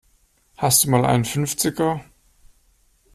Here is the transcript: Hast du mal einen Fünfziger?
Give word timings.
Hast 0.57 0.83
du 0.83 0.89
mal 0.89 1.05
einen 1.05 1.25
Fünfziger? 1.25 2.03